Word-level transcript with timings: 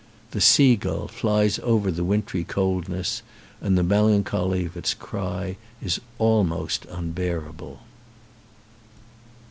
The 0.31 0.41
seagull 0.41 1.07
flies 1.07 1.59
over 1.61 1.91
the 1.91 2.03
wintry 2.03 2.43
coldness 2.43 3.21
and 3.61 3.77
the 3.77 3.83
melancholy 3.83 4.65
of 4.65 4.75
its 4.75 4.95
cry 4.95 5.57
is 5.79 6.01
almost 6.17 6.85
unbearable. 6.89 7.81